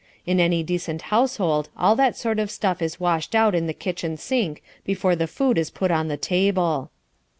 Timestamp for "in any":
0.25-0.63